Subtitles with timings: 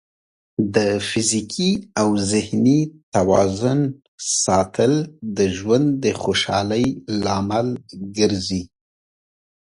[0.75, 0.77] د
[1.09, 2.79] فزیکي او ذهني
[3.15, 3.79] توازن
[4.43, 4.93] ساتل
[5.37, 6.85] د ژوند د خوشحالۍ
[7.23, 7.67] لامل
[8.17, 8.63] ګرځي.